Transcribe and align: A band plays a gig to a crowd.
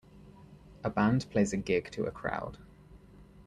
A 0.83 0.89
band 0.89 1.27
plays 1.29 1.53
a 1.53 1.57
gig 1.57 1.91
to 1.91 2.05
a 2.05 2.11
crowd. 2.11 2.57